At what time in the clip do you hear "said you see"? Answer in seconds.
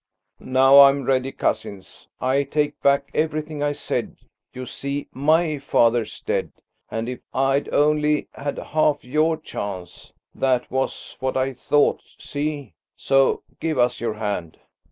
3.73-5.07